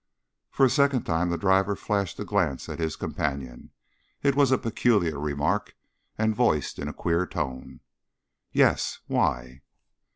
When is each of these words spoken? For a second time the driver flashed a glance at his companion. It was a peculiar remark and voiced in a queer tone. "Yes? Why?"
For 0.49 0.65
a 0.65 0.69
second 0.71 1.03
time 1.03 1.29
the 1.29 1.37
driver 1.37 1.75
flashed 1.75 2.19
a 2.19 2.25
glance 2.25 2.67
at 2.69 2.79
his 2.79 2.95
companion. 2.95 3.69
It 4.23 4.35
was 4.35 4.51
a 4.51 4.57
peculiar 4.57 5.19
remark 5.19 5.75
and 6.17 6.35
voiced 6.35 6.79
in 6.79 6.87
a 6.87 6.91
queer 6.93 7.27
tone. 7.27 7.81
"Yes? 8.51 9.01
Why?" 9.05 9.61